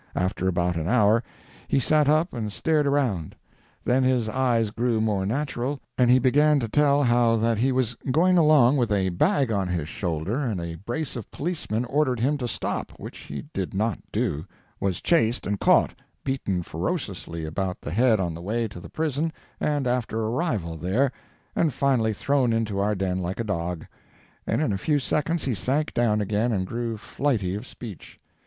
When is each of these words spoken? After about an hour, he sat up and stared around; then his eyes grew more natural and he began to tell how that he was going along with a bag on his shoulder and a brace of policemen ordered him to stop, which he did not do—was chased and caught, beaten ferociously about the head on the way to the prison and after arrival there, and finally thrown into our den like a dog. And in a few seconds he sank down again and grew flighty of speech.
After 0.15 0.47
about 0.47 0.77
an 0.77 0.87
hour, 0.87 1.21
he 1.67 1.79
sat 1.79 2.09
up 2.09 2.33
and 2.33 2.51
stared 2.51 2.87
around; 2.87 3.35
then 3.85 4.01
his 4.03 4.27
eyes 4.27 4.71
grew 4.71 4.99
more 4.99 5.27
natural 5.27 5.79
and 5.95 6.09
he 6.09 6.17
began 6.17 6.59
to 6.59 6.67
tell 6.67 7.03
how 7.03 7.35
that 7.35 7.59
he 7.59 7.71
was 7.71 7.93
going 8.09 8.35
along 8.35 8.77
with 8.77 8.91
a 8.91 9.09
bag 9.09 9.51
on 9.51 9.67
his 9.67 9.87
shoulder 9.87 10.39
and 10.43 10.59
a 10.59 10.73
brace 10.73 11.15
of 11.15 11.29
policemen 11.29 11.85
ordered 11.85 12.19
him 12.19 12.35
to 12.39 12.47
stop, 12.47 12.93
which 12.97 13.19
he 13.19 13.43
did 13.53 13.75
not 13.75 13.99
do—was 14.11 15.01
chased 15.01 15.45
and 15.45 15.59
caught, 15.59 15.93
beaten 16.23 16.63
ferociously 16.63 17.45
about 17.45 17.79
the 17.79 17.91
head 17.91 18.19
on 18.19 18.33
the 18.33 18.41
way 18.41 18.67
to 18.67 18.79
the 18.79 18.89
prison 18.89 19.31
and 19.59 19.85
after 19.85 20.17
arrival 20.19 20.77
there, 20.77 21.11
and 21.55 21.73
finally 21.73 22.11
thrown 22.11 22.51
into 22.51 22.79
our 22.79 22.95
den 22.95 23.19
like 23.19 23.39
a 23.39 23.43
dog. 23.43 23.85
And 24.47 24.63
in 24.63 24.73
a 24.73 24.79
few 24.79 24.97
seconds 24.97 25.43
he 25.43 25.53
sank 25.53 25.93
down 25.93 26.21
again 26.21 26.51
and 26.51 26.65
grew 26.65 26.97
flighty 26.97 27.53
of 27.53 27.67
speech. 27.67 28.19